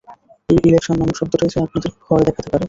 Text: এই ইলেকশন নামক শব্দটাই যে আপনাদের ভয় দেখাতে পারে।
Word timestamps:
এই 0.49 0.57
ইলেকশন 0.63 0.95
নামক 0.95 1.15
শব্দটাই 1.19 1.49
যে 1.53 1.57
আপনাদের 1.61 1.91
ভয় 2.03 2.23
দেখাতে 2.27 2.47
পারে। 2.47 2.59